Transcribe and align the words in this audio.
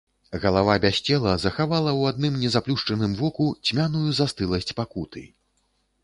Галава 0.43 0.75
без 0.83 0.95
цела 1.07 1.33
захавала 1.41 1.91
ў 1.99 2.15
адным 2.15 2.39
незаплюшчаным 2.43 3.13
воку 3.19 3.45
цьмяную 3.67 4.09
застыласць 4.21 4.75
пакуты. 4.81 5.23